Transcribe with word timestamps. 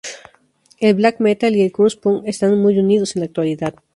El 0.79 0.95
black 0.95 1.19
metal 1.19 1.55
y 1.55 1.61
el 1.61 1.71
crust 1.71 2.01
punk 2.01 2.23
están 2.25 2.57
muy 2.59 2.79
unidos 2.79 3.15
en 3.15 3.19
la 3.19 3.27
actualidad. 3.27 3.75